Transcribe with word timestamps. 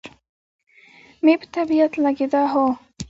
مې 1.23 1.33
په 1.39 1.45
طبیعت 1.55 1.93
لګېده، 2.03 2.41
هو. 2.53 2.65